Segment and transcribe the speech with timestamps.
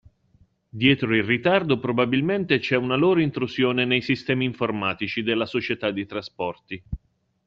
[0.69, 6.83] Dietro il ritardo probabilmente c'è una loro intrusione nei sistemi informatici della società dei trasporti.